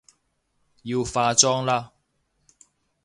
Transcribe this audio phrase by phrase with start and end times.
[0.81, 1.93] 要化妝了